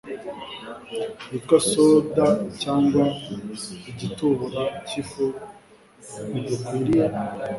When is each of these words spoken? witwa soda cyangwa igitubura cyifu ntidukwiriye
witwa 1.29 1.57
soda 1.69 2.25
cyangwa 2.61 3.03
igitubura 3.91 4.63
cyifu 4.87 5.25
ntidukwiriye 6.29 7.05